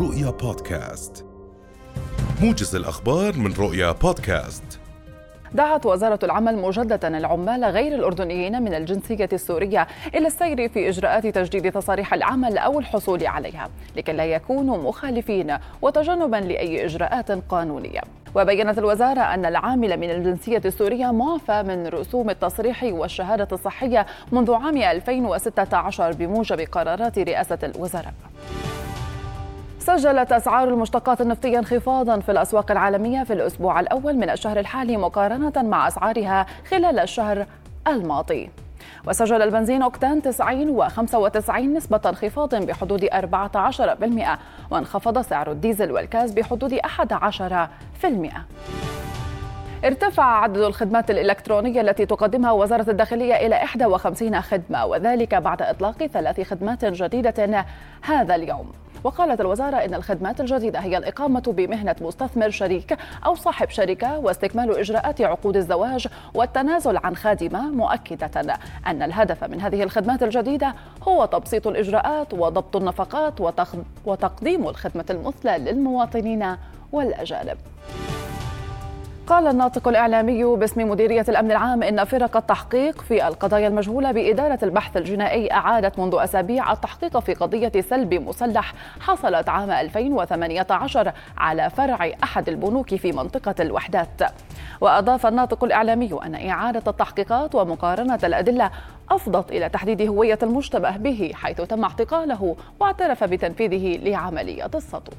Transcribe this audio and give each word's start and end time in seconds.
رؤيا 0.00 0.30
بودكاست. 0.30 1.24
موجز 2.42 2.76
الأخبار 2.76 3.36
من 3.36 3.52
رؤيا 3.52 3.92
بودكاست. 3.92 4.80
دعت 5.52 5.86
وزارة 5.86 6.18
العمل 6.22 6.58
مجددا 6.58 7.18
العمال 7.18 7.64
غير 7.64 7.94
الأردنيين 7.94 8.62
من 8.62 8.74
الجنسية 8.74 9.28
السورية 9.32 9.86
إلى 10.14 10.26
السير 10.26 10.68
في 10.68 10.88
إجراءات 10.88 11.26
تجديد 11.26 11.72
تصاريح 11.72 12.14
العمل 12.14 12.58
أو 12.58 12.78
الحصول 12.78 13.26
عليها 13.26 13.68
لكي 13.96 14.12
لا 14.12 14.24
يكونوا 14.24 14.76
مخالفين 14.76 15.56
وتجنبا 15.82 16.36
لأي 16.36 16.84
إجراءات 16.84 17.30
قانونية. 17.30 18.00
وبينت 18.34 18.78
الوزارة 18.78 19.20
أن 19.20 19.46
العامل 19.46 19.96
من 19.96 20.10
الجنسية 20.10 20.62
السورية 20.64 21.10
معفى 21.10 21.62
من 21.62 21.86
رسوم 21.86 22.30
التصريح 22.30 22.82
والشهادة 22.82 23.48
الصحية 23.52 24.06
منذ 24.32 24.54
عام 24.54 24.76
2016 24.76 26.12
بموجب 26.12 26.60
قرارات 26.60 27.18
رئاسة 27.18 27.58
الوزراء. 27.62 28.14
سجلت 29.86 30.32
أسعار 30.32 30.68
المشتقات 30.68 31.20
النفطية 31.20 31.58
انخفاضا 31.58 32.20
في 32.20 32.32
الأسواق 32.32 32.70
العالمية 32.70 33.24
في 33.24 33.32
الأسبوع 33.32 33.80
الأول 33.80 34.16
من 34.16 34.30
الشهر 34.30 34.58
الحالي 34.58 34.96
مقارنة 34.96 35.52
مع 35.56 35.88
أسعارها 35.88 36.46
خلال 36.70 36.98
الشهر 36.98 37.46
الماضي. 37.86 38.50
وسجل 39.08 39.42
البنزين 39.42 39.82
أوكتان 39.82 40.22
90 40.22 40.88
و95 40.88 41.50
نسبة 41.50 42.00
انخفاض 42.06 42.54
بحدود 42.54 43.04
14% 43.04 44.38
وانخفض 44.70 45.20
سعر 45.20 45.50
الديزل 45.50 45.92
والكاز 45.92 46.32
بحدود 46.32 46.74
11% 46.74 46.80
ارتفع 49.84 50.24
عدد 50.24 50.56
الخدمات 50.56 51.10
الإلكترونية 51.10 51.80
التي 51.80 52.06
تقدمها 52.06 52.52
وزارة 52.52 52.90
الداخلية 52.90 53.34
إلى 53.34 53.62
51 53.86 54.40
خدمة 54.40 54.86
وذلك 54.86 55.34
بعد 55.34 55.62
إطلاق 55.62 56.06
ثلاث 56.06 56.40
خدمات 56.40 56.84
جديدة 56.84 57.64
هذا 58.02 58.34
اليوم. 58.34 58.72
وقالت 59.04 59.40
الوزارة 59.40 59.76
إن 59.76 59.94
الخدمات 59.94 60.40
الجديدة 60.40 60.78
هي 60.78 60.98
الإقامة 60.98 61.40
بمهنة 61.40 61.96
مستثمر 62.00 62.50
شريك 62.50 62.98
أو 63.26 63.34
صاحب 63.34 63.70
شركة 63.70 64.18
واستكمال 64.18 64.78
إجراءات 64.78 65.20
عقود 65.20 65.56
الزواج 65.56 66.06
والتنازل 66.34 66.96
عن 66.96 67.16
خادمة 67.16 67.70
مؤكدة. 67.70 68.30
أن 68.86 69.02
الهدف 69.02 69.44
من 69.44 69.60
هذه 69.60 69.82
الخدمات 69.82 70.22
الجديدة 70.22 70.74
هو 71.02 71.24
تبسيط 71.24 71.66
الإجراءات 71.66 72.34
وضبط 72.34 72.76
النفقات 72.76 73.40
وتقديم 74.06 74.68
الخدمة 74.68 75.04
المثلى 75.10 75.58
للمواطنين 75.58 76.56
والأجانب. 76.92 77.58
قال 79.26 79.46
الناطق 79.46 79.88
الإعلامي 79.88 80.44
باسم 80.44 80.90
مديرية 80.90 81.24
الأمن 81.28 81.50
العام 81.50 81.82
إن 81.82 82.04
فرق 82.04 82.36
التحقيق 82.36 83.02
في 83.02 83.28
القضايا 83.28 83.68
المجهولة 83.68 84.12
بإدارة 84.12 84.58
البحث 84.62 84.96
الجنائي 84.96 85.52
أعادت 85.52 85.98
منذ 85.98 86.16
أسابيع 86.18 86.72
التحقيق 86.72 87.18
في 87.18 87.34
قضية 87.34 87.72
سلب 87.80 88.14
مسلح 88.14 88.74
حصلت 89.00 89.48
عام 89.48 89.70
2018 89.70 91.12
على 91.38 91.70
فرع 91.70 92.10
أحد 92.22 92.48
البنوك 92.48 92.94
في 92.94 93.12
منطقة 93.12 93.54
الوحدات. 93.60 94.22
وأضاف 94.80 95.26
الناطق 95.26 95.64
الإعلامي 95.64 96.18
أن 96.24 96.34
إعادة 96.48 96.90
التحقيقات 96.90 97.54
ومقارنة 97.54 98.18
الأدلة 98.24 98.70
أفضت 99.10 99.52
إلى 99.52 99.68
تحديد 99.68 100.02
هوية 100.02 100.38
المشتبه 100.42 100.96
به 100.96 101.32
حيث 101.34 101.60
تم 101.60 101.84
اعتقاله 101.84 102.56
واعترف 102.80 103.24
بتنفيذه 103.24 103.96
لعملية 104.08 104.70
السطو. 104.74 105.12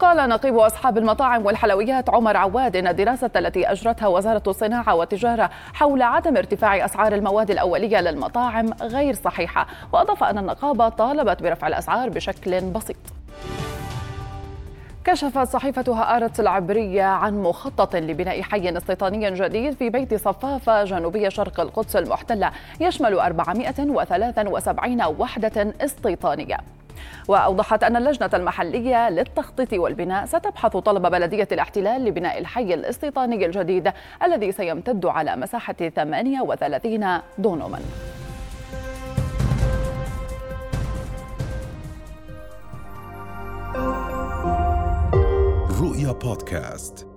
قال 0.00 0.28
نقيب 0.28 0.58
أصحاب 0.58 0.98
المطاعم 0.98 1.46
والحلويات 1.46 2.10
عمر 2.10 2.36
عواد 2.36 2.76
إن 2.76 2.86
الدراسة 2.86 3.30
التي 3.36 3.72
أجرتها 3.72 4.06
وزارة 4.06 4.42
الصناعة 4.46 4.94
والتجارة 4.94 5.50
حول 5.74 6.02
عدم 6.02 6.36
ارتفاع 6.36 6.84
أسعار 6.84 7.14
المواد 7.14 7.50
الأولية 7.50 8.00
للمطاعم 8.00 8.72
غير 8.82 9.14
صحيحة. 9.14 9.66
وأضاف 9.92 10.24
أن 10.24 10.38
النقابة 10.38 10.88
طالبت 10.88 11.42
برفع 11.42 11.66
الأسعار 11.66 12.08
بشكل 12.08 12.60
بسيط. 12.60 12.96
كشفت 15.04 15.48
صحيفة 15.48 15.92
هآرت 15.92 16.40
العبرية 16.40 17.04
عن 17.04 17.42
مخطط 17.42 17.96
لبناء 17.96 18.42
حي 18.42 18.76
استيطاني 18.76 19.30
جديد 19.30 19.74
في 19.74 19.90
بيت 19.90 20.14
صفافة 20.14 20.84
جنوبية 20.84 21.28
شرق 21.28 21.60
القدس 21.60 21.96
المحتلة 21.96 22.50
يشمل 22.80 23.18
473 23.18 25.02
وحدة 25.18 25.74
استيطانية. 25.80 26.58
وأوضحت 27.28 27.84
أن 27.84 27.96
اللجنة 27.96 28.30
المحلية 28.34 29.10
للتخطيط 29.10 29.72
والبناء 29.72 30.26
ستبحث 30.26 30.76
طلب 30.76 31.06
بلدية 31.06 31.48
الاحتلال 31.52 32.04
لبناء 32.04 32.38
الحي 32.38 32.74
الاستيطاني 32.74 33.46
الجديد 33.46 33.92
الذي 34.22 34.52
سيمتد 34.52 35.06
على 35.06 35.36
مساحة 35.36 35.72
38 35.72 37.20
دونما 37.38 37.78
رؤيا 45.80 46.12
بودكاست. 46.12 47.07